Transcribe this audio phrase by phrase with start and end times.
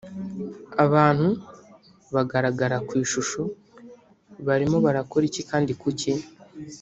[0.85, 1.27] abantu
[2.13, 3.41] bagaragara ku ishusho
[4.47, 6.11] barimo barakora iki kandi kuki